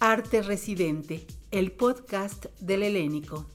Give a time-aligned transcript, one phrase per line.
[0.00, 3.46] Arte Residente, el podcast del Helénico.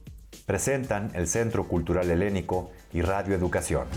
[0.46, 3.88] Presentan el Centro Cultural Helénico y Radio Educación.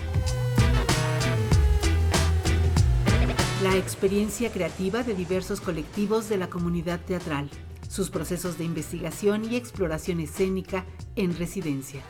[3.64, 7.50] La experiencia creativa de diversos colectivos de la comunidad teatral,
[7.88, 10.84] sus procesos de investigación y exploración escénica
[11.16, 12.02] en residencia.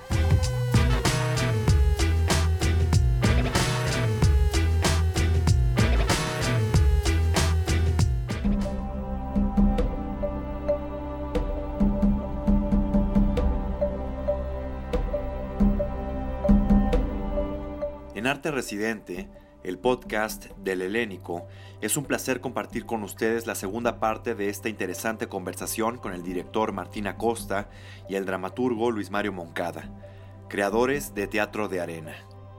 [18.51, 19.29] Residente,
[19.63, 21.47] el podcast del Helénico,
[21.81, 26.23] es un placer compartir con ustedes la segunda parte de esta interesante conversación con el
[26.23, 27.69] director Martín Acosta
[28.09, 29.91] y el dramaturgo Luis Mario Moncada,
[30.49, 32.15] creadores de Teatro de Arena.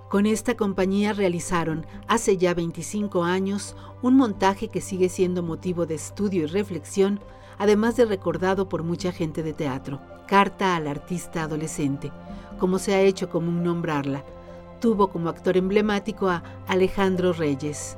[0.10, 5.96] Con esta compañía realizaron, hace ya 25 años, un montaje que sigue siendo motivo de
[5.96, 7.20] estudio y reflexión,
[7.58, 12.12] además de recordado por mucha gente de teatro, Carta al Artista Adolescente,
[12.60, 14.24] como se ha hecho común nombrarla,
[14.80, 17.98] tuvo como actor emblemático a Alejandro Reyes.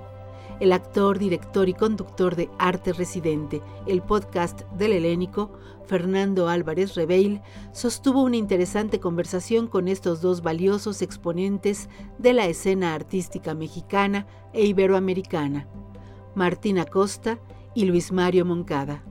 [0.59, 7.41] El actor, director y conductor de Arte Residente, el podcast del Helénico, Fernando Álvarez Reveil,
[7.71, 14.65] sostuvo una interesante conversación con estos dos valiosos exponentes de la escena artística mexicana e
[14.65, 15.67] iberoamericana,
[16.35, 17.39] Martín Acosta
[17.73, 19.03] y Luis Mario Moncada.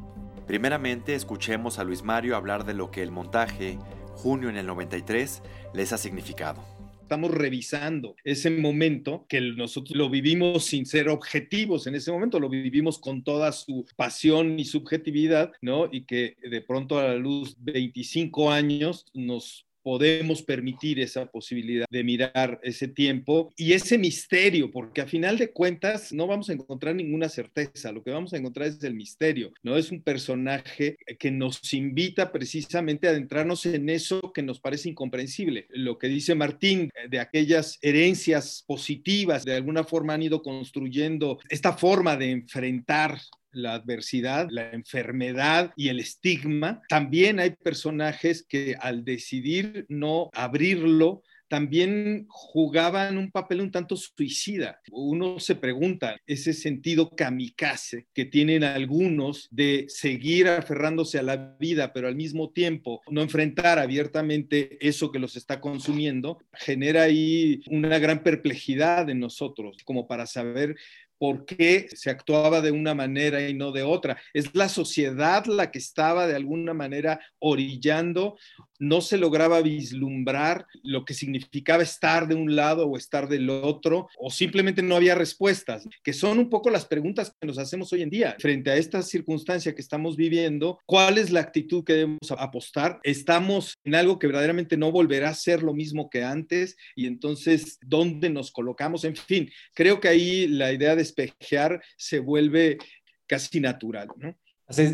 [0.46, 3.78] Primeramente, escuchemos a Luis Mario hablar de lo que el montaje,
[4.14, 6.77] junio en el 93, les ha significado
[7.08, 12.50] estamos revisando ese momento que nosotros lo vivimos sin ser objetivos en ese momento, lo
[12.50, 15.88] vivimos con toda su pasión y subjetividad, ¿no?
[15.90, 22.04] Y que de pronto a la luz 25 años nos podemos permitir esa posibilidad de
[22.04, 26.94] mirar ese tiempo y ese misterio, porque a final de cuentas no vamos a encontrar
[26.94, 29.78] ninguna certeza, lo que vamos a encontrar es el misterio, ¿no?
[29.78, 35.66] Es un personaje que nos invita precisamente a adentrarnos en eso que nos parece incomprensible.
[35.70, 41.72] Lo que dice Martín de aquellas herencias positivas, de alguna forma han ido construyendo esta
[41.72, 43.18] forma de enfrentar
[43.58, 46.80] la adversidad, la enfermedad y el estigma.
[46.88, 54.80] También hay personajes que al decidir no abrirlo, también jugaban un papel un tanto suicida.
[54.90, 61.92] Uno se pregunta, ese sentido kamikaze que tienen algunos de seguir aferrándose a la vida,
[61.92, 67.98] pero al mismo tiempo no enfrentar abiertamente eso que los está consumiendo, genera ahí una
[67.98, 70.76] gran perplejidad en nosotros, como para saber
[71.18, 74.20] por qué se actuaba de una manera y no de otra.
[74.32, 78.36] Es la sociedad la que estaba de alguna manera orillando,
[78.78, 84.08] no se lograba vislumbrar lo que significaba estar de un lado o estar del otro,
[84.18, 88.02] o simplemente no había respuestas, que son un poco las preguntas que nos hacemos hoy
[88.02, 88.36] en día.
[88.38, 93.00] Frente a esta circunstancia que estamos viviendo, ¿cuál es la actitud que debemos apostar?
[93.02, 97.78] Estamos en algo que verdaderamente no volverá a ser lo mismo que antes y entonces,
[97.82, 99.04] ¿dónde nos colocamos?
[99.04, 102.78] En fin, creo que ahí la idea de espejear se vuelve
[103.26, 104.36] casi natural, ¿no?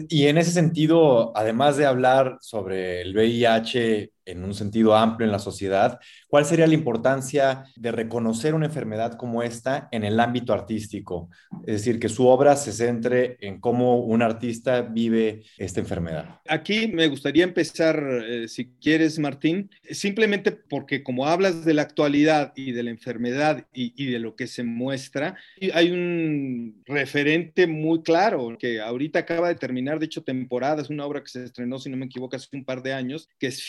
[0.08, 5.33] Y en ese sentido, además de hablar sobre el VIH en un sentido amplio en
[5.33, 5.99] la sociedad,
[6.29, 11.31] ¿cuál sería la importancia de reconocer una enfermedad como esta en el ámbito artístico?
[11.67, 16.41] Es decir, que su obra se centre en cómo un artista vive esta enfermedad.
[16.49, 22.53] Aquí me gustaría empezar, eh, si quieres, Martín, simplemente porque como hablas de la actualidad
[22.56, 25.37] y de la enfermedad y, y de lo que se muestra,
[25.73, 31.06] hay un referente muy claro que ahorita acaba de terminar, de hecho, temporada, es una
[31.06, 33.61] obra que se estrenó, si no me equivoco, hace un par de años, que es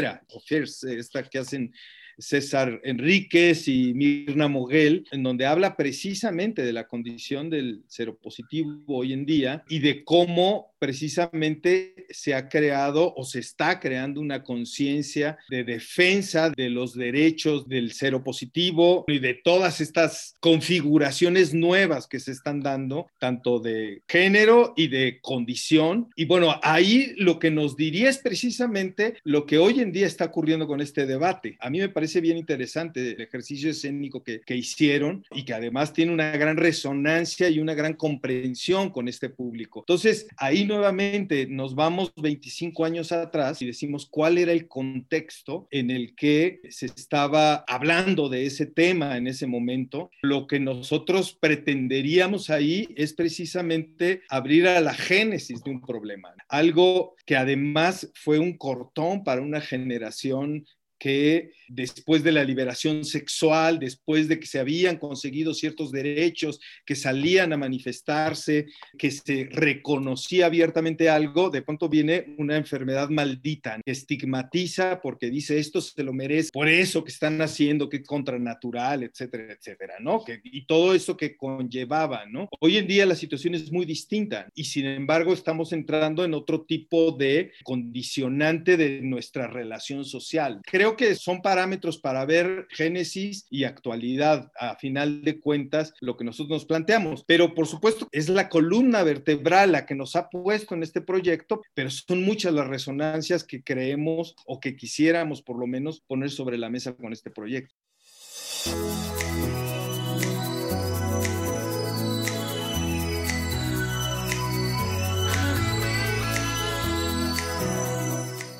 [0.00, 0.40] Fiera o
[0.82, 1.72] esta que hacen
[2.20, 9.12] César Enríquez y Mirna Moguel, en donde habla precisamente de la condición del seropositivo hoy
[9.12, 15.38] en día y de cómo precisamente se ha creado o se está creando una conciencia
[15.48, 22.18] de defensa de los derechos del cero positivo y de todas estas configuraciones nuevas que
[22.18, 26.08] se están dando, tanto de género y de condición.
[26.16, 30.26] Y bueno, ahí lo que nos diría es precisamente lo que hoy en día está
[30.26, 31.58] ocurriendo con este debate.
[31.60, 35.92] A mí me parece bien interesante el ejercicio escénico que, que hicieron y que además
[35.92, 39.80] tiene una gran resonancia y una gran comprensión con este público.
[39.80, 45.90] Entonces, ahí nuevamente nos vamos 25 años atrás y decimos cuál era el contexto en
[45.90, 50.10] el que se estaba hablando de ese tema en ese momento.
[50.22, 57.14] Lo que nosotros pretenderíamos ahí es precisamente abrir a la génesis de un problema, algo
[57.26, 60.64] que además fue un cortón para una generación
[61.00, 66.94] que después de la liberación sexual, después de que se habían conseguido ciertos derechos, que
[66.94, 68.66] salían a manifestarse,
[68.98, 75.58] que se reconocía abiertamente algo, de pronto viene una enfermedad maldita que estigmatiza porque dice
[75.58, 80.22] esto se lo merece, por eso que están haciendo, que es contranatural, etcétera, etcétera, ¿no?
[80.44, 82.48] Y todo eso que conllevaba, ¿no?
[82.60, 86.62] Hoy en día la situación es muy distinta y sin embargo estamos entrando en otro
[86.62, 90.60] tipo de condicionante de nuestra relación social.
[90.64, 96.24] Creo que son parámetros para ver génesis y actualidad, a final de cuentas, lo que
[96.24, 97.24] nosotros nos planteamos.
[97.26, 101.62] Pero por supuesto, es la columna vertebral la que nos ha puesto en este proyecto,
[101.74, 106.58] pero son muchas las resonancias que creemos o que quisiéramos por lo menos poner sobre
[106.58, 107.74] la mesa con este proyecto.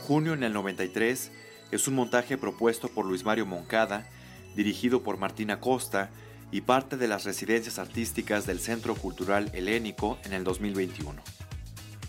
[0.07, 1.31] Junio en el 93
[1.71, 4.09] es un montaje propuesto por Luis Mario Moncada,
[4.57, 6.11] dirigido por Martina Costa
[6.51, 11.21] y parte de las residencias artísticas del Centro Cultural Helénico en el 2021.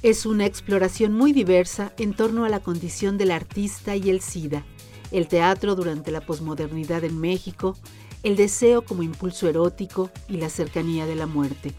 [0.02, 4.66] Es una exploración muy diversa en torno a la condición del artista y el SIDA,
[5.12, 7.78] el teatro durante la posmodernidad en México,
[8.24, 11.74] el deseo como impulso erótico y la cercanía de la muerte.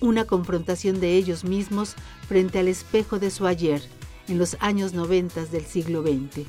[0.00, 1.96] Una confrontación de ellos mismos
[2.28, 3.82] frente al espejo de su ayer,
[4.28, 6.46] en los años 90 del siglo XX.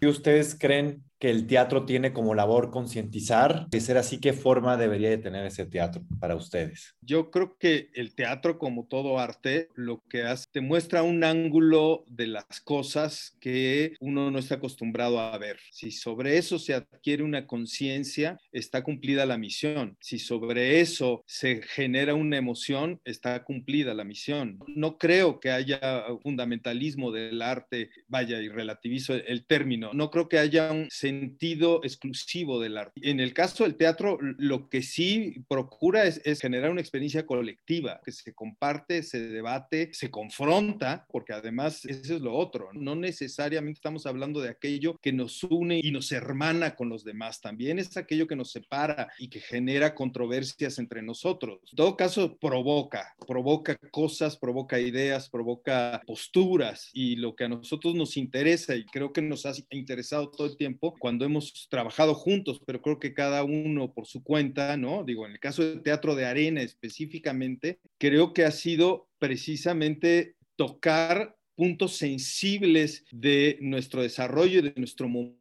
[0.00, 3.68] ¿Y ustedes creen que el teatro tiene como labor concientizar?
[3.68, 6.94] De ser así, ¿qué forma debería de tener ese teatro para ustedes?
[7.00, 12.04] Yo creo que el teatro, como todo arte, lo que hace, te muestra un ángulo
[12.06, 15.58] de las cosas que uno no está acostumbrado a ver.
[15.70, 19.96] Si sobre eso se adquiere una conciencia, está cumplida la misión.
[20.00, 24.58] Si sobre eso se genera una emoción, está cumplida la misión.
[24.68, 30.38] No creo que haya fundamentalismo del arte, vaya, y relativizo el término, no creo que
[30.38, 33.00] haya un sentido exclusivo del arte.
[33.02, 38.12] En el caso del teatro, lo que sí procura es, generar una experiencia colectiva, que
[38.12, 42.70] se comparte, se debate, se confronta, porque además eso es lo otro.
[42.72, 47.40] No necesariamente estamos hablando de aquello que nos une y nos hermana con los demás,
[47.40, 51.60] también es aquello que nos separa y que genera controversias entre nosotros.
[51.70, 57.94] En todo caso, provoca, provoca cosas, provoca ideas, provoca posturas y lo que a nosotros
[57.94, 62.60] nos interesa y creo que nos ha interesado todo el tiempo cuando hemos trabajado juntos,
[62.66, 65.04] pero creo que cada uno por su cuenta, ¿no?
[65.04, 71.36] Digo, en el caso del teatro de arena específicamente, creo que ha sido precisamente tocar
[71.54, 75.37] puntos sensibles de nuestro desarrollo y de nuestro momento,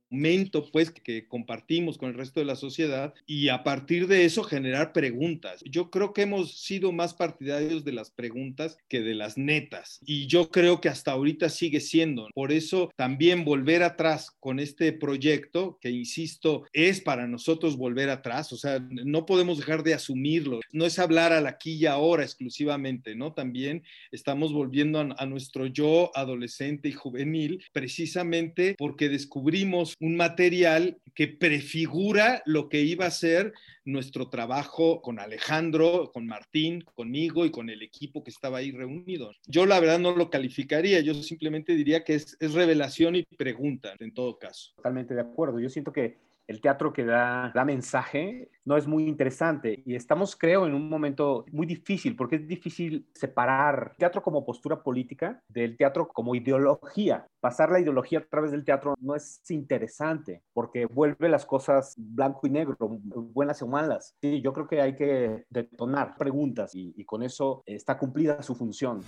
[0.71, 4.93] pues, que compartimos con el resto de la sociedad y a partir de eso generar
[4.93, 5.61] preguntas.
[5.65, 10.27] Yo creo que hemos sido más partidarios de las preguntas que de las netas y
[10.27, 12.27] yo creo que hasta ahorita sigue siendo.
[12.33, 18.53] Por eso también volver atrás con este proyecto, que insisto, es para nosotros volver atrás,
[18.53, 20.59] o sea, no podemos dejar de asumirlo.
[20.71, 23.33] No es hablar al aquí y ahora exclusivamente, ¿no?
[23.33, 30.99] También estamos volviendo a, a nuestro yo adolescente y juvenil, precisamente porque descubrimos un material
[31.13, 33.53] que prefigura lo que iba a ser
[33.85, 39.31] nuestro trabajo con Alejandro, con Martín, conmigo y con el equipo que estaba ahí reunido.
[39.47, 43.95] Yo la verdad no lo calificaría, yo simplemente diría que es, es revelación y pregunta
[43.99, 44.73] en todo caso.
[44.75, 45.59] Totalmente de acuerdo.
[45.59, 46.17] Yo siento que
[46.47, 51.45] el teatro que da, mensaje no es muy interesante y estamos, creo, en un momento
[51.51, 57.27] muy difícil porque es difícil separar teatro como postura política del teatro como ideología.
[57.39, 62.47] Pasar la ideología a través del teatro no es interesante porque vuelve las cosas blanco
[62.47, 64.15] y negro, buenas o malas.
[64.21, 69.03] Sí, yo creo que hay que detonar preguntas y con eso está cumplida su función.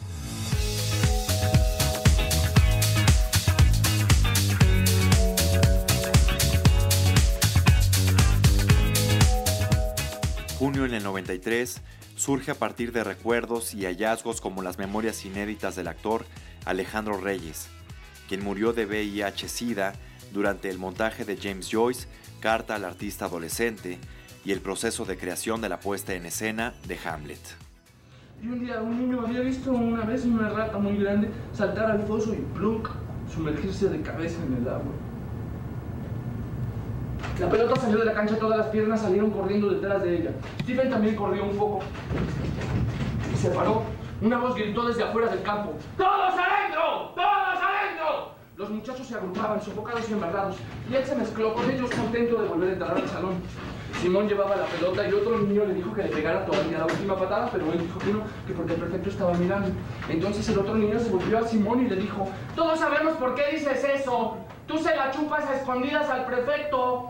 [10.90, 11.82] En el 93
[12.16, 16.26] surge a partir de recuerdos y hallazgos como las memorias inéditas del actor
[16.66, 17.68] Alejandro Reyes,
[18.28, 19.94] quien murió de VIH-Sida
[20.34, 22.08] durante el montaje de James Joyce,
[22.40, 24.00] Carta al artista adolescente,
[24.46, 27.40] y el proceso de creación de la puesta en escena de Hamlet.
[28.42, 32.04] Y un día un niño había visto una vez una rata muy grande saltar al
[32.04, 32.44] foso y
[33.32, 34.94] sumergirse de cabeza en el agua.
[37.40, 40.32] La pelota salió de la cancha, todas las piernas salieron corriendo detrás de ella.
[40.62, 41.80] Steven también corrió un poco.
[43.34, 43.84] Y se paró.
[44.22, 45.74] Una voz gritó desde afuera del campo.
[45.98, 47.14] ¡Todos adentro!
[47.16, 48.34] ¡Todos adentro!
[48.58, 50.58] Los muchachos se agrupaban, sofocados y embarrados,
[50.92, 53.36] y él se mezcló con ellos contento de volver a entrar al salón.
[54.02, 57.16] Simón llevaba la pelota y otro niño le dijo que le pegara todavía la última
[57.16, 59.70] patada, pero él dijo que no, que porque el prefecto estaba mirando.
[60.10, 63.44] Entonces el otro niño se volvió a Simón y le dijo, todos sabemos por qué
[63.54, 64.38] dices eso.
[64.70, 67.10] Tú se la chupas a escondidas al prefecto.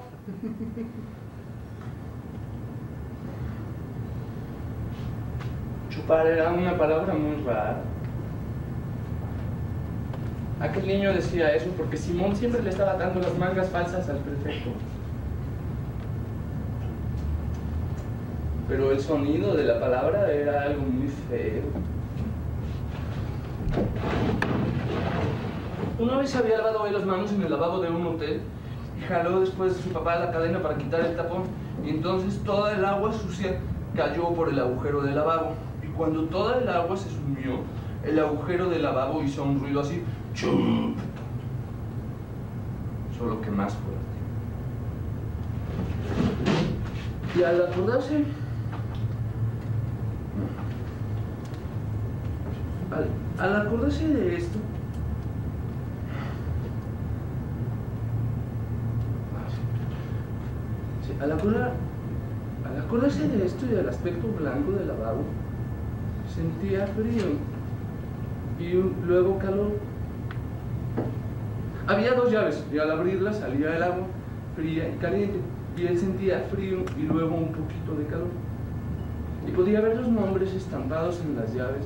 [5.89, 7.81] Chupar era una palabra muy rara.
[10.61, 14.69] Aquel niño decía eso porque Simón siempre le estaba dando las mangas falsas al prefecto.
[18.69, 21.63] Pero el sonido de la palabra era algo muy feo.
[25.98, 28.41] Una vez había lavado ahí las manos en el lavabo de un hotel
[28.98, 31.43] y jaló después de su papá la cadena para quitar el tapón.
[31.86, 33.59] Y entonces toda el agua sucia
[33.95, 35.53] cayó por el agujero del lavabo.
[35.83, 37.59] Y cuando toda el agua se sumió
[38.03, 40.95] el agujero del lavabo hizo un ruido así ¡Chup!
[43.17, 44.00] solo que más fuerte.
[47.38, 48.24] Y al acordarse
[52.91, 54.57] al, al acordarse de esto
[61.21, 61.73] al, acordar,
[62.65, 65.23] al acordarse de esto y del aspecto blanco del lavabo,
[66.33, 67.25] sentía frío
[68.59, 69.71] y luego calor.
[71.88, 74.07] Había dos llaves y al abrirlas salía el agua
[74.55, 75.39] fría y caliente
[75.77, 78.27] y él sentía frío y luego un poquito de calor.
[79.47, 81.85] Y podía ver los nombres estampados en las llaves.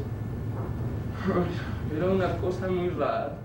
[1.95, 3.37] Era una cosa muy rara.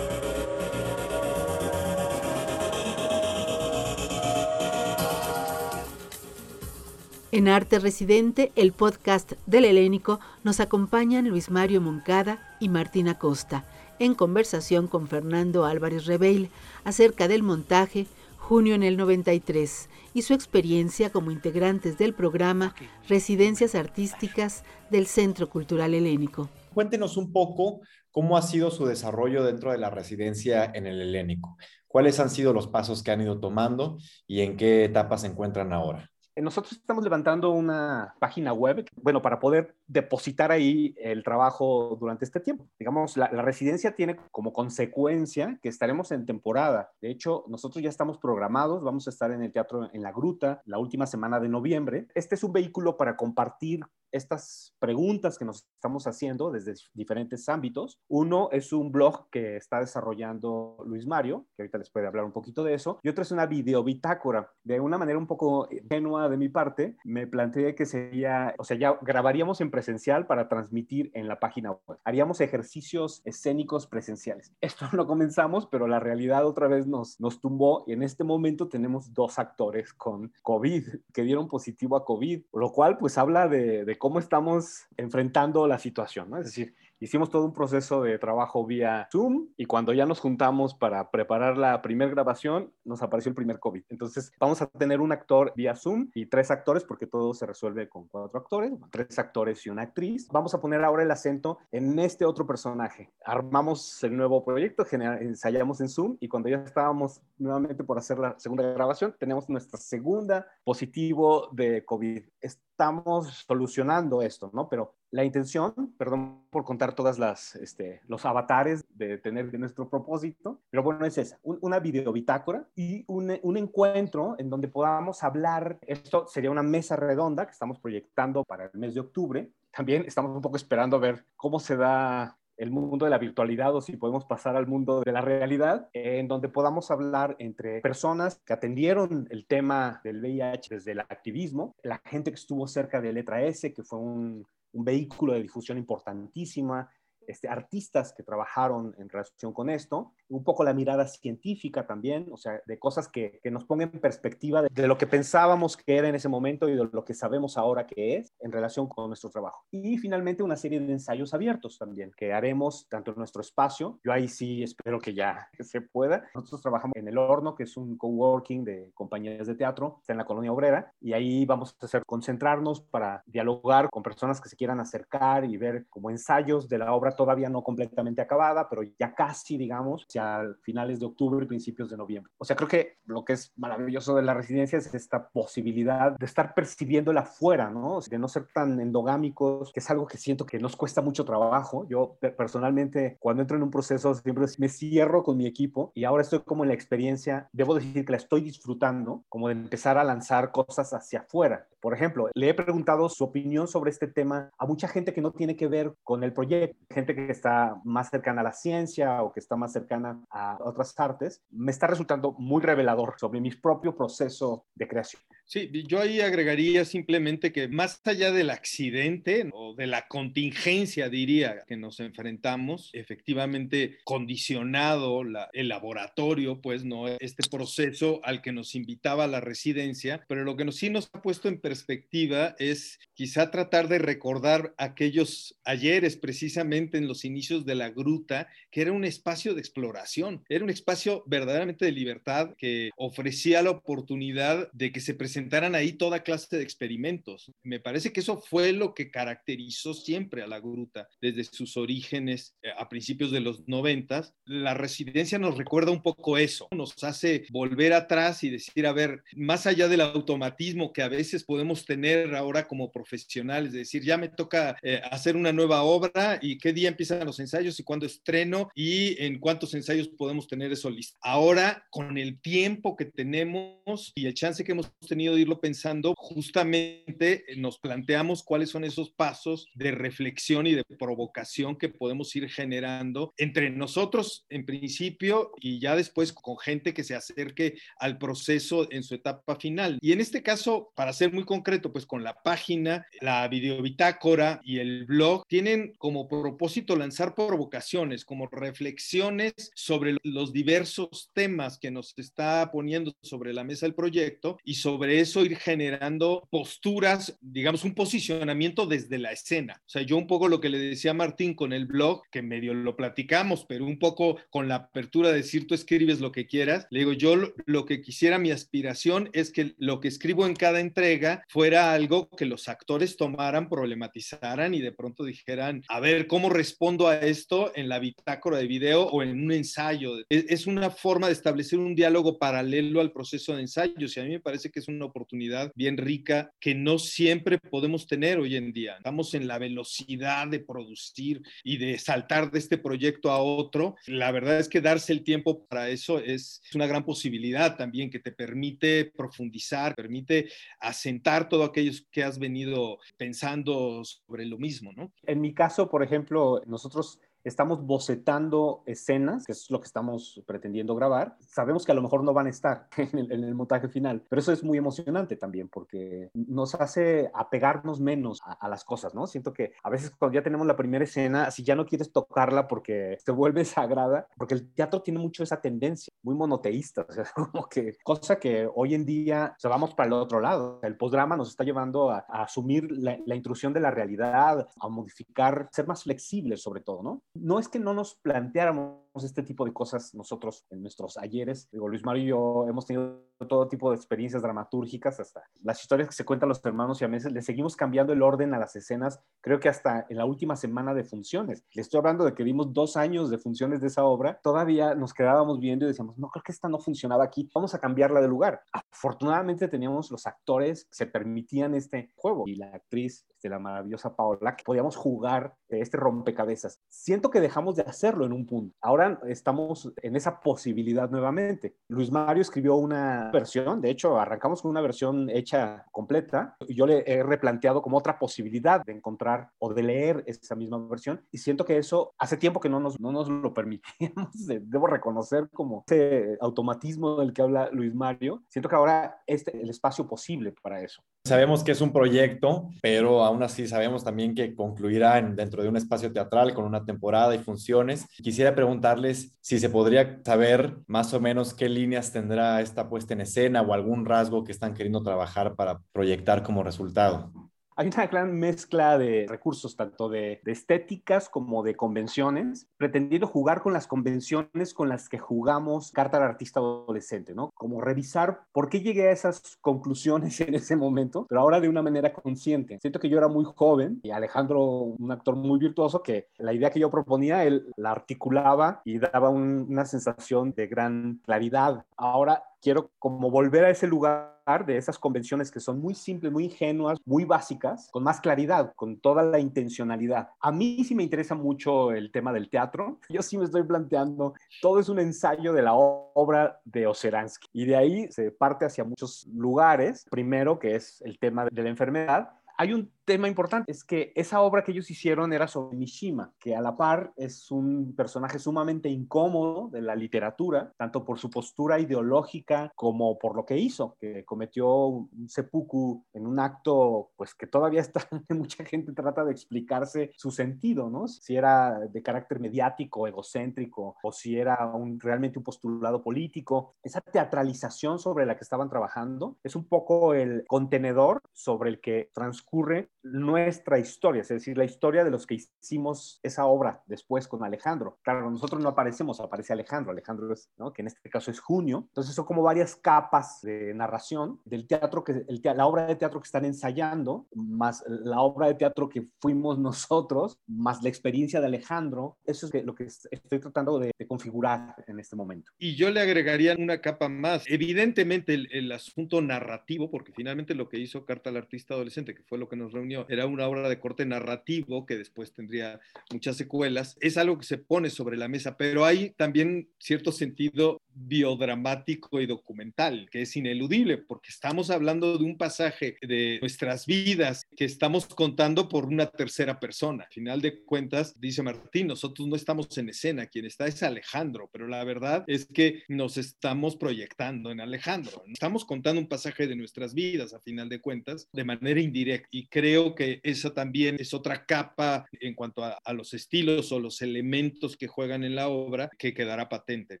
[7.36, 13.66] En Arte Residente, el podcast del Helénico, nos acompañan Luis Mario Moncada y Martina Costa,
[13.98, 16.48] en conversación con Fernando Álvarez Rebeil
[16.84, 18.06] acerca del montaje
[18.38, 22.74] Junio en el 93 y su experiencia como integrantes del programa
[23.06, 26.48] Residencias Artísticas del Centro Cultural Helénico.
[26.72, 27.80] Cuéntenos un poco
[28.12, 31.58] cómo ha sido su desarrollo dentro de la residencia en el Helénico.
[31.86, 35.74] ¿Cuáles han sido los pasos que han ido tomando y en qué etapa se encuentran
[35.74, 36.10] ahora?
[36.36, 42.26] Eh, Nosotros estamos levantando una página web, bueno, para poder depositar ahí el trabajo durante
[42.26, 42.68] este tiempo.
[42.78, 46.92] Digamos, la, la, residencia tiene como consecuencia que estaremos en temporada.
[47.00, 50.60] De hecho, nosotros ya estamos programados, vamos a estar en el Teatro en la Gruta
[50.66, 52.06] la última semana de noviembre.
[52.14, 53.80] Este es un vehículo para compartir
[54.12, 57.98] estas preguntas que nos estamos haciendo desde diferentes ámbitos.
[58.08, 62.32] Uno es un blog que está desarrollando Luis Mario, que ahorita les puede hablar un
[62.32, 64.50] poquito de eso, y otro es una videobitácora.
[64.64, 68.76] De una manera un poco ingenua de mi parte, me planteé que sería, o sea,
[68.76, 71.98] ya grabaríamos en presencial para transmitir en la página web.
[72.04, 74.52] Haríamos ejercicios escénicos presenciales.
[74.60, 78.68] Esto lo comenzamos, pero la realidad otra vez nos, nos tumbó y en este momento
[78.68, 83.84] tenemos dos actores con COVID que dieron positivo a COVID, lo cual pues habla de,
[83.84, 86.38] de cómo estamos enfrentando la situación, ¿no?
[86.38, 90.74] Es decir, hicimos todo un proceso de trabajo vía Zoom y cuando ya nos juntamos
[90.74, 93.84] para preparar la primera grabación, nos apareció el primer COVID.
[93.88, 97.88] Entonces, vamos a tener un actor vía Zoom y tres actores porque todo se resuelve
[97.88, 100.28] con cuatro actores, tres actores y una actriz.
[100.28, 103.12] Vamos a poner ahora el acento en este otro personaje.
[103.24, 108.38] Armamos el nuevo proyecto, ensayamos en Zoom y cuando ya estábamos nuevamente por hacer la
[108.38, 112.22] segunda grabación, tenemos nuestra segunda positivo de COVID.
[112.40, 114.68] Estamos solucionando esto, ¿no?
[114.68, 119.88] Pero la intención, perdón por contar todas las, este, los avatares de tener de nuestro
[119.88, 125.22] propósito, pero bueno, es esa, un, una videobitácora y un, un, encuentro en donde podamos
[125.22, 130.04] hablar, esto sería una mesa redonda que estamos proyectando para el mes de octubre, también
[130.06, 133.80] estamos un poco esperando a ver cómo se da el mundo de la virtualidad o
[133.80, 138.52] si podemos pasar al mundo de la realidad, en donde podamos hablar entre personas que
[138.52, 143.42] atendieron el tema del VIH desde el activismo, la gente que estuvo cerca de Letra
[143.42, 144.46] S, que fue un,
[144.76, 146.88] un vehículo de difusión importantísima,
[147.28, 152.36] este, artistas que trabajaron en relación con esto, un poco la mirada científica también, o
[152.36, 155.96] sea, de cosas que, que nos pongan en perspectiva de, de, lo que pensábamos que
[155.96, 159.08] era en ese momento y de lo que sabemos ahora que es en relación con
[159.08, 159.64] nuestro trabajo.
[159.70, 164.12] Y finalmente una serie de ensayos abiertos también, que haremos tanto en nuestro espacio, yo
[164.12, 166.24] ahí sí espero que ya se pueda.
[166.34, 170.18] Nosotros trabajamos en El Horno, que es un coworking de compañías de teatro, está en
[170.18, 174.56] la colonia obrera, y ahí vamos a hacer concentrarnos para dialogar con personas que se
[174.56, 179.14] quieran acercar y ver como ensayos de la obra todavía no completamente acabada, pero ya
[179.14, 182.32] casi, digamos, hacia finales de octubre y principios de noviembre.
[182.38, 186.26] O sea, creo que lo que es maravilloso de la residencia es esta posibilidad de
[186.26, 188.00] estar percibiéndola afuera, ¿no?
[188.00, 191.86] De no ser tan endogámicos, que es algo que siento que nos cuesta mucho trabajo.
[191.88, 196.22] Yo personalmente, cuando entro en un proceso, siempre me cierro con mi equipo y ahora
[196.22, 200.04] estoy como en la experiencia, debo decir que la estoy disfrutando, como de empezar a
[200.04, 201.66] lanzar cosas hacia afuera.
[201.86, 205.30] Por ejemplo, le he preguntado su opinión sobre este tema a mucha gente que no
[205.30, 209.32] tiene que ver con el proyecto, gente que está más cercana a la ciencia o
[209.32, 211.44] que está más cercana a otras artes.
[211.48, 215.22] Me está resultando muy revelador sobre mi propio proceso de creación.
[215.48, 221.62] Sí, yo ahí agregaría simplemente que más allá del accidente o de la contingencia, diría,
[221.68, 227.06] que nos enfrentamos, efectivamente condicionado el laboratorio, pues, ¿no?
[227.06, 231.46] Este proceso al que nos invitaba la residencia, pero lo que sí nos ha puesto
[231.46, 237.90] en perspectiva es quizá tratar de recordar aquellos ayeres, precisamente en los inicios de la
[237.90, 243.62] gruta, que era un espacio de exploración, era un espacio verdaderamente de libertad que ofrecía
[243.62, 247.52] la oportunidad de que se presentara presentaran ahí toda clase de experimentos.
[247.62, 252.56] Me parece que eso fue lo que caracterizó siempre a la gruta desde sus orígenes
[252.62, 254.32] eh, a principios de los noventas.
[254.46, 259.24] La residencia nos recuerda un poco eso, nos hace volver atrás y decir, a ver,
[259.34, 264.18] más allá del automatismo que a veces podemos tener ahora como profesionales, de decir, ya
[264.18, 268.04] me toca eh, hacer una nueva obra y qué día empiezan los ensayos y cuándo
[268.04, 271.16] estreno y en cuántos ensayos podemos tener eso listo.
[271.22, 276.12] Ahora, con el tiempo que tenemos y el chance que hemos tenido de irlo pensando,
[276.18, 282.36] justamente eh, nos planteamos cuáles son esos pasos de reflexión y de provocación que podemos
[282.36, 288.18] ir generando entre nosotros en principio y ya después con gente que se acerque al
[288.18, 289.98] proceso en su etapa final.
[290.02, 294.78] Y en este caso, para ser muy concreto, pues con la página, la videobitácora y
[294.78, 302.12] el blog tienen como propósito lanzar provocaciones, como reflexiones sobre los diversos temas que nos
[302.18, 307.94] está poniendo sobre la mesa el proyecto y sobre eso ir generando posturas, digamos, un
[307.94, 309.80] posicionamiento desde la escena.
[309.86, 312.42] O sea, yo un poco lo que le decía a Martín con el blog, que
[312.42, 316.46] medio lo platicamos, pero un poco con la apertura de decir tú escribes lo que
[316.46, 320.54] quieras, le digo, yo lo que quisiera, mi aspiración es que lo que escribo en
[320.54, 326.26] cada entrega fuera algo que los actores tomaran, problematizaran y de pronto dijeran, a ver,
[326.26, 330.14] ¿cómo respondo a esto en la bitácora de video o en un ensayo?
[330.28, 334.30] Es una forma de establecer un diálogo paralelo al proceso de ensayos y a mí
[334.30, 338.72] me parece que es una oportunidad bien rica que no siempre podemos tener hoy en
[338.72, 338.96] día.
[338.96, 343.96] Estamos en la velocidad de producir y de saltar de este proyecto a otro.
[344.06, 348.18] La verdad es que darse el tiempo para eso es una gran posibilidad también que
[348.18, 350.48] te permite profundizar, permite
[350.80, 355.12] asentar todo aquello que has venido pensando sobre lo mismo, ¿no?
[355.24, 360.94] En mi caso, por ejemplo, nosotros estamos bocetando escenas, que es lo que estamos pretendiendo
[360.94, 361.36] grabar.
[361.40, 364.52] Sabemos que a lo mejor no van a estar en el, montaje final, pero eso
[364.52, 369.26] es muy emocionante también porque nos hace apegarnos menos a, las cosas, ¿no?
[369.26, 372.66] Siento que a veces cuando ya tenemos la primera escena, si ya no quieres tocarla
[372.66, 377.24] porque te vuelve sagrada, porque el teatro tiene mucho esa tendencia, muy monoteísta, o sea,
[377.34, 380.80] como que cosa que hoy en día, o sea, vamos para el otro lado.
[380.82, 385.68] El postdrama nos está llevando a, asumir la, la intrusión de la realidad, a modificar,
[385.70, 387.22] ser más flexibles sobre todo, ¿no?
[387.40, 391.68] No es que no nos planteáramos este tipo de cosas nosotros en nuestros ayeres.
[391.70, 396.08] Digo, Luis Mario y yo hemos tenido todo tipo de experiencias dramatúrgicas, hasta las historias
[396.08, 398.74] que se cuentan los hermanos y a veces le seguimos cambiando el orden a las
[398.76, 401.64] escenas, creo que hasta en la última semana de funciones.
[401.72, 405.12] Le estoy hablando de que vimos dos años de funciones de esa obra, todavía nos
[405.12, 408.28] quedábamos viendo y decíamos, no, creo que esta no funcionaba aquí, vamos a cambiarla de
[408.28, 408.62] lugar.
[408.72, 414.14] Afortunadamente teníamos los actores que se permitían este juego y la actriz, este, la maravillosa
[414.14, 416.80] Paola, que podíamos jugar este rompecabezas.
[416.88, 418.76] Siento que dejamos de hacerlo en un punto.
[418.80, 421.76] Ahora estamos en esa posibilidad nuevamente.
[421.88, 426.56] Luis Mario escribió una versión, de hecho, arrancamos con una versión hecha completa.
[426.68, 430.78] y Yo le he replanteado como otra posibilidad de encontrar o de leer esa misma
[430.88, 434.30] versión y siento que eso hace tiempo que no nos, no nos lo permitíamos.
[434.46, 438.42] Debo reconocer como ese automatismo del que habla Luis Mario.
[438.48, 441.02] Siento que ahora es el espacio posible para eso.
[441.26, 445.68] Sabemos que es un proyecto, pero aún así sabemos también que concluirá en, dentro de
[445.68, 448.06] un espacio teatral con una temporada y funciones.
[448.22, 453.22] Quisiera preguntarles si se podría saber más o menos qué líneas tendrá esta puesta en
[453.22, 457.32] escena o algún rasgo que están queriendo trabajar para proyectar como resultado.
[457.78, 463.60] Hay una gran mezcla de recursos, tanto de, de, estéticas como de convenciones, pretendiendo jugar
[463.60, 467.50] con las convenciones con las que jugamos carta al artista adolescente, ¿no?
[467.54, 471.82] Como revisar por qué llegué a esas conclusiones en ese momento, pero ahora de una
[471.82, 472.78] manera consciente.
[472.80, 476.70] Siento que yo era muy joven y Alejandro, un actor muy virtuoso, que la idea
[476.70, 481.84] que yo proponía, él la articulaba y daba un, una sensación de gran claridad.
[481.94, 486.46] Ahora quiero como volver a ese lugar de esas convenciones que son muy simples, muy
[486.46, 490.30] ingenuas, muy básicas, con más claridad, con toda la intencionalidad.
[490.40, 492.98] A mí sí me interesa mucho el tema del teatro.
[493.08, 497.66] Yo sí me estoy planteando, todo es un ensayo de la obra de Oseransky y
[497.66, 500.04] de ahí se parte hacia muchos lugares.
[500.10, 504.40] Primero, que es el tema de la enfermedad, hay un tema importante, es que esa
[504.42, 508.88] obra que ellos hicieron era sobre Mishima, que a la par es un personaje sumamente
[508.90, 514.24] incómodo de la literatura, tanto por su postura ideológica como por lo que hizo, que
[514.24, 520.10] cometió un seppuku en un acto, pues que todavía está, mucha gente trata de explicarse
[520.16, 521.06] su sentido, ¿no?
[521.06, 526.74] Si era de carácter mediático, egocéntrico, o si era un, realmente un postulado político.
[526.82, 532.10] Esa teatralización sobre la que estaban trabajando es un poco el contenedor sobre el que
[532.12, 537.44] transcurre nuestra historia, es decir, la historia de los que hicimos esa obra después con
[537.44, 537.98] Alejandro.
[538.02, 540.72] Claro, nosotros no aparecemos, aparece Alejandro, Alejandro es, ¿no?
[540.72, 541.84] que en este caso es Junio.
[541.88, 546.20] Entonces son como varias capas de narración del teatro, que el la obra de teatro
[546.20, 551.46] que están ensayando, más la obra de teatro que fuimos nosotros, más la experiencia de
[551.46, 552.18] Alejandro.
[552.24, 555.50] Eso es lo que estoy tratando de, configurar en este momento.
[555.58, 557.44] Y yo le agregaría una capa más.
[557.48, 562.22] Evidentemente el, el asunto narrativo, porque finalmente lo que hizo Carta al Artista Adolescente, que
[562.22, 565.80] fue lo que nos reunió era una obra de corte narrativo que después tendría
[566.12, 566.96] muchas secuelas.
[567.00, 572.26] Es algo que se pone sobre la mesa, pero hay también cierto sentido biodramático y
[572.26, 578.06] documental, que es ineludible, porque estamos hablando de un pasaje de nuestras vidas que estamos
[578.06, 580.04] contando por una tercera persona.
[580.04, 584.48] Al final de cuentas, dice Martín, nosotros no estamos en escena, quien está es Alejandro,
[584.52, 588.24] pero la verdad es que nos estamos proyectando en Alejandro.
[588.32, 592.28] Estamos contando un pasaje de nuestras vidas, a final de cuentas, de manera indirecta.
[592.30, 596.80] Y creo que esa también es otra capa en cuanto a, a los estilos o
[596.80, 600.00] los elementos que juegan en la obra que quedará patente.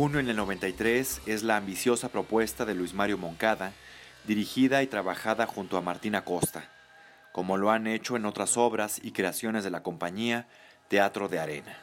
[0.00, 3.74] Junio en el 93 es la ambiciosa propuesta de Luis Mario Moncada,
[4.26, 6.64] dirigida y trabajada junto a Martina Costa,
[7.32, 10.48] como lo han hecho en otras obras y creaciones de la compañía
[10.88, 11.76] Teatro de Arena.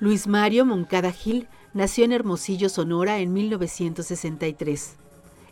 [0.00, 4.96] Luis Mario Moncada Gil nació en Hermosillo, Sonora, en 1963.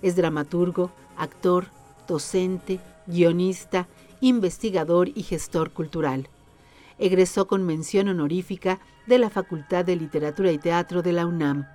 [0.03, 1.67] Es dramaturgo, actor,
[2.07, 3.89] docente, guionista,
[4.21, 6.29] investigador y gestor cultural.
[6.99, 11.67] Egresó con mención honorífica de la Facultad de Literatura y Teatro de la UNAM.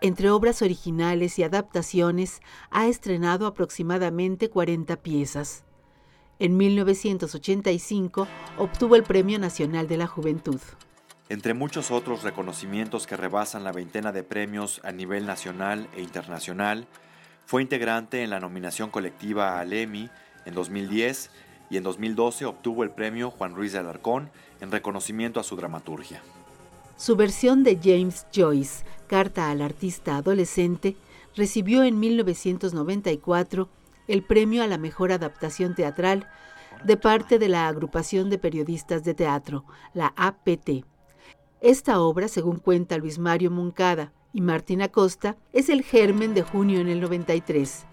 [0.00, 5.64] Entre obras originales y adaptaciones, ha estrenado aproximadamente 40 piezas.
[6.38, 8.28] En 1985
[8.58, 10.60] obtuvo el Premio Nacional de la Juventud.
[11.28, 16.86] Entre muchos otros reconocimientos que rebasan la veintena de premios a nivel nacional e internacional,
[17.48, 20.10] fue integrante en la nominación colectiva al Emmy
[20.44, 21.30] en 2010
[21.70, 24.28] y en 2012 obtuvo el premio Juan Ruiz de Alarcón
[24.60, 26.20] en reconocimiento a su dramaturgia.
[26.98, 30.94] Su versión de James Joyce, Carta al artista adolescente,
[31.36, 33.70] recibió en 1994
[34.08, 36.28] el premio a la mejor adaptación teatral
[36.84, 40.84] de parte de la Agrupación de Periodistas de Teatro, la APT.
[41.62, 46.80] Esta obra, según cuenta Luis Mario Moncada y Martina Costa, es el germen de junio
[46.80, 47.86] en el 93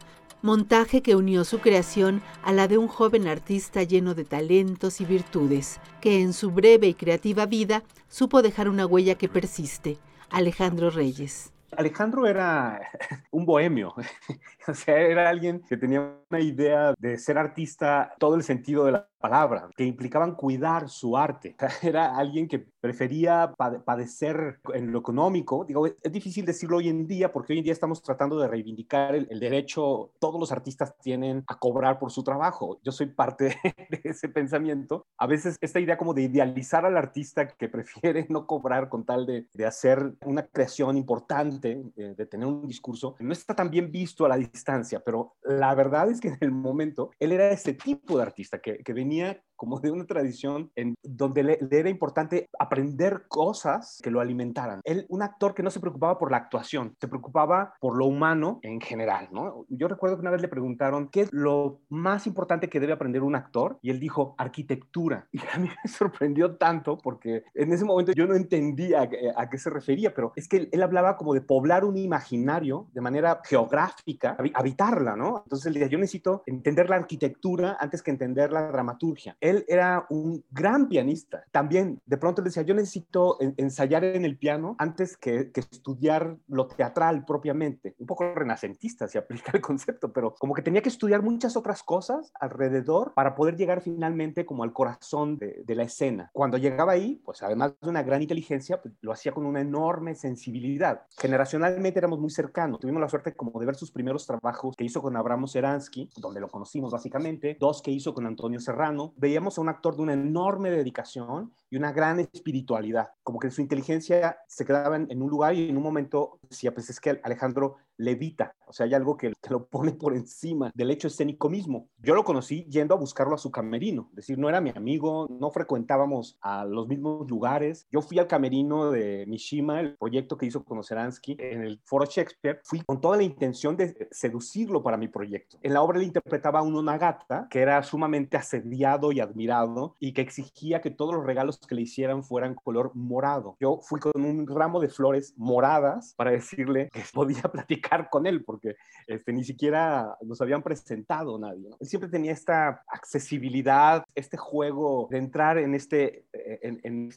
[0.45, 5.05] montaje que unió su creación a la de un joven artista lleno de talentos y
[5.05, 9.97] virtudes, que en su breve y creativa vida supo dejar una huella que persiste,
[10.29, 11.51] Alejandro Reyes.
[11.75, 12.79] Alejandro era
[13.31, 13.95] un bohemio,
[14.67, 18.91] o sea, era alguien que tenía una idea de ser artista, todo el sentido de
[18.91, 21.55] la palabra, que implicaban cuidar su arte.
[21.81, 23.51] Era alguien que prefería
[23.83, 25.65] padecer en lo económico.
[25.65, 29.15] Digo, es difícil decirlo hoy en día porque hoy en día estamos tratando de reivindicar
[29.15, 32.79] el, derecho, todos los artistas tienen a cobrar por su trabajo.
[32.83, 33.57] Yo soy parte
[33.89, 35.07] de ese pensamiento.
[35.17, 39.25] A veces esta idea como de idealizar al artista que prefiere no cobrar con tal
[39.25, 43.91] de, de hacer una creación importante, de, de tener un discurso, no está tan bien
[43.91, 47.73] visto a la distancia, pero la verdad es que en el momento él era ese
[47.73, 51.89] tipo de artista que, que venía línea como de una tradición en donde le, era
[51.89, 54.81] importante aprender cosas que lo alimentaran.
[54.83, 58.59] Él, un actor que no se preocupaba por la actuación, se preocupaba por lo humano
[58.61, 59.65] en general, ¿no?
[59.69, 63.23] Yo recuerdo que una vez le preguntaron, ¿qué es lo más importante que debe aprender
[63.23, 63.79] un actor?
[63.81, 65.27] Y él dijo, arquitectura.
[65.35, 69.57] Y a mí me sorprendió tanto porque en ese momento yo no entendía a, qué
[69.57, 74.37] se refería, pero es que él, hablaba como de poblar un imaginario de manera geográfica,
[74.53, 75.43] habitarla, ¿no?
[75.43, 79.37] Entonces él decía, yo necesito entender la arquitectura antes que entender la dramaturgia.
[79.45, 81.43] Él era un gran pianista.
[81.51, 86.37] También, de pronto él decía, yo necesito ensayar en el piano antes que, que estudiar
[86.47, 87.95] lo teatral propiamente.
[87.99, 91.83] Un poco renacentista se aplica el concepto, pero como que tenía que estudiar muchas otras
[91.83, 96.29] cosas alrededor para poder llegar finalmente como al corazón de, de la escena.
[96.33, 100.15] Cuando llegaba ahí, pues además de una gran inteligencia, pues, lo hacía con una enorme
[100.15, 101.03] sensibilidad.
[101.19, 102.79] Generacionalmente éramos muy cercanos.
[102.79, 106.39] Tuvimos la suerte como de ver sus primeros trabajos que hizo con Abramo Seransky, donde
[106.39, 109.13] lo conocimos básicamente, dos que hizo con Antonio Serrano.
[109.35, 113.09] Veíamos a un actor de una enorme dedicación y una gran espiritualidad.
[113.23, 116.73] Como que su inteligencia se quedaba en, en un lugar y en un momento decía,
[116.73, 120.71] pues es que Alejandro levita, o sea, hay algo que, que, lo pone por encima
[120.75, 121.87] del hecho escénico mismo.
[121.97, 125.27] Yo lo conocí yendo a buscarlo a su camerino, es decir, no era mi amigo,
[125.29, 127.87] no frecuentábamos a los mismos lugares.
[127.91, 132.05] Yo fui al camerino de Mishima, el proyecto que hizo con Oseransky en el Foro
[132.05, 135.57] Shakespeare, fui con toda la intención de seducirlo para mi proyecto.
[135.61, 140.13] En la obra le interpretaba a un Onagata que era sumamente asediado y admirado y
[140.13, 143.57] que exigía que todos los regalos que le hicieran fueran color morado.
[143.59, 148.43] Yo fui con un ramo de flores moradas para decirle que podía platicar con él,
[148.43, 148.75] porque
[149.07, 151.69] este, ni siquiera nos habían presentado nadie.
[151.79, 157.09] Él siempre tenía esta accesibilidad, este juego de entrar en este en, en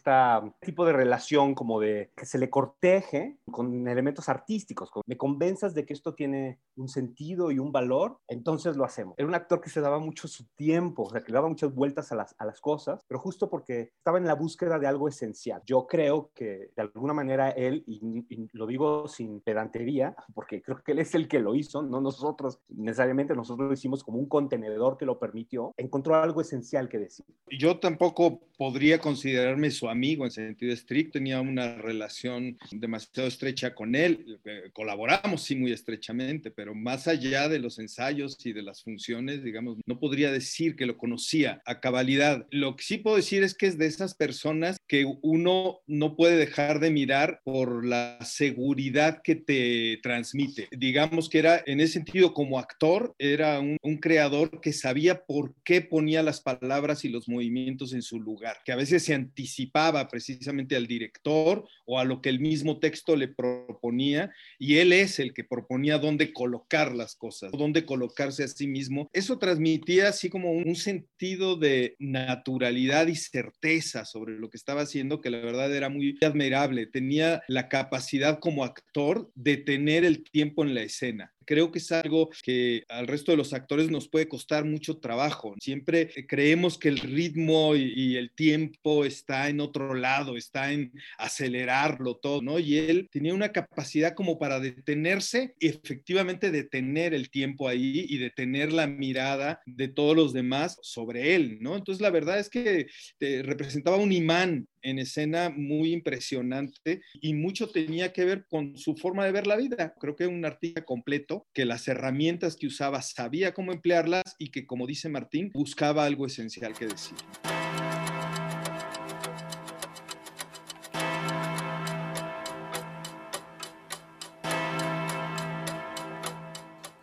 [0.60, 4.90] tipo de relación como de que se le corteje con elementos artísticos.
[5.06, 9.14] me convenzas de que esto tiene un sentido y un valor, entonces lo hacemos.
[9.18, 11.74] Era un actor que se daba mucho su tiempo, o sea, que le daba muchas
[11.74, 15.08] vueltas a las, a las cosas, pero justo porque estaba en la búsqueda de algo
[15.08, 15.60] esencial.
[15.66, 20.82] Yo creo que de alguna manera él, y, y lo digo sin pedantería, porque creo
[20.84, 24.28] que él es el que lo hizo, no nosotros necesariamente, nosotros lo hicimos como un
[24.28, 27.26] contenedor que lo permitió, encontró algo esencial que decir.
[27.50, 33.94] Yo tampoco podría considerarme su amigo en sentido estricto, tenía una relación demasiado estrecha con
[33.94, 38.82] él, eh, colaboramos sí muy estrechamente, pero más allá de los ensayos y de las
[38.82, 42.46] funciones, digamos, no podría decir que lo conocía a cabalidad.
[42.50, 46.36] Lo que sí puedo decir es que es de esas personas que uno no puede
[46.36, 52.34] dejar de mirar por la seguridad que te transmite Digamos que era, en ese sentido,
[52.34, 57.92] como actor, era un, creador que sabía por qué ponía las palabras y los movimientos
[57.92, 62.28] en su lugar, que a veces se anticipaba precisamente al director o a lo que
[62.28, 67.50] el mismo texto le proponía, y él es el que proponía dónde colocar las cosas,
[67.52, 69.10] dónde colocarse a sí mismo.
[69.12, 75.20] Eso transmitía así como un sentido de naturalidad y certeza sobre lo que estaba haciendo,
[75.20, 76.86] que la verdad era muy admirable.
[76.86, 81.90] Tenía la capacidad como actor de tener el tiempo en la escena creo que es
[81.92, 85.54] algo que al resto de los actores nos puede costar mucho trabajo.
[85.58, 92.16] Siempre creemos que el ritmo y, el tiempo está en otro lado, está en acelerarlo
[92.16, 92.58] todo, ¿no?
[92.58, 98.18] Y él tenía una capacidad como para detenerse y efectivamente detener el tiempo ahí y
[98.18, 101.76] detener la mirada de todos los demás sobre él, ¿no?
[101.76, 102.88] Entonces la verdad es que
[103.20, 108.96] eh, representaba un imán en escena muy impresionante y mucho tenía que ver con su
[108.96, 109.94] forma de ver la vida.
[110.00, 114.66] Creo que un artista completo que las herramientas que usaba sabía cómo emplearlas y que,
[114.66, 117.16] como dice Martín, buscaba algo esencial que decir.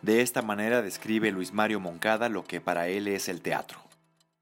[0.02, 3.86] De esta manera describe Luis Mario Moncada lo que para él es el teatro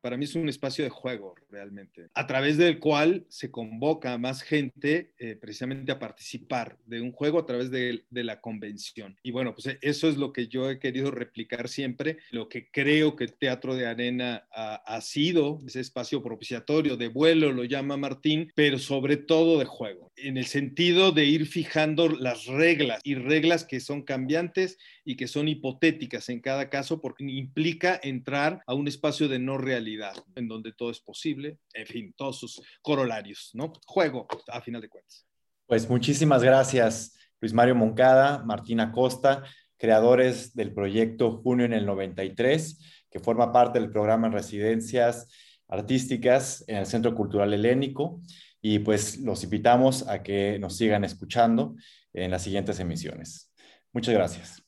[0.04, 4.18] para mí es un espacio de juego realmente, a través del cual se convoca a
[4.18, 9.16] más gente eh, precisamente a participar de un juego a través de, la convención.
[9.22, 13.16] Y bueno, pues eso es lo que yo he querido replicar siempre, lo que creo
[13.16, 17.96] que el Teatro de Arena ha, ha sido, ese espacio propiciatorio de vuelo, lo llama
[17.96, 23.14] Martín, pero sobre todo de juego, en el sentido de ir fijando las reglas y
[23.14, 28.74] reglas que son cambiantes y que son hipotéticas en cada caso porque implica entrar a
[28.74, 29.58] un espacio de no
[29.94, 33.72] realidad en donde todo es posible, en fin, todos sus corolarios, ¿no?
[33.86, 35.26] Juego, a final de cuentas.
[35.66, 39.42] Pues muchísimas gracias, Luis Mario Moncada, Martina Costa,
[39.76, 45.28] creadores del proyecto Junio en el 93, que forma parte del programa en residencias
[45.68, 48.20] artísticas en el Centro Cultural Helénico.
[48.60, 51.74] Y pues los invitamos a que nos sigan escuchando
[52.14, 53.52] en las siguientes emisiones.
[53.92, 54.63] Muchas gracias.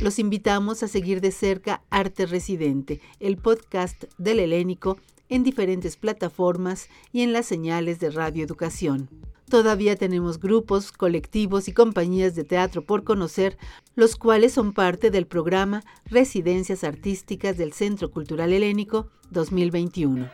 [0.00, 6.88] Los invitamos a seguir de cerca Arte Residente, el podcast del Helénico, en diferentes plataformas
[7.12, 9.08] y en las señales de Radio Educación.
[9.48, 13.56] Todavía tenemos grupos, colectivos y compañías de teatro por conocer,
[13.94, 20.28] los cuales son parte del programa Residencias Artísticas del Centro Cultural Helénico 2021.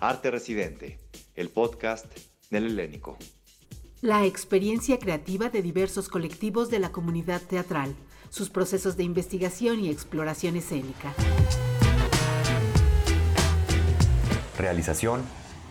[0.00, 0.98] Arte Residente,
[1.34, 2.06] el podcast
[2.50, 3.18] del Helénico.
[4.00, 7.96] La experiencia creativa de diversos colectivos de la comunidad teatral,
[8.30, 11.12] sus procesos de investigación y exploración escénica.
[14.56, 15.22] Realización,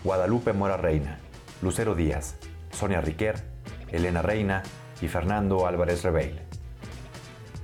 [0.03, 1.19] Guadalupe Mora Reina,
[1.61, 2.35] Lucero Díaz,
[2.69, 3.45] Sonia Riquer,
[3.87, 4.61] Elena Reina
[5.01, 6.41] y Fernando Álvarez Rebeil.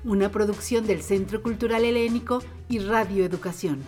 [0.06, 3.84] Una producción del Centro Cultural Helénico y Radio Educación.